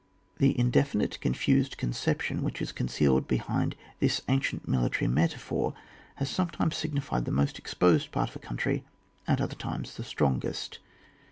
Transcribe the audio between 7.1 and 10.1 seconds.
the most exposed part of a country at other times the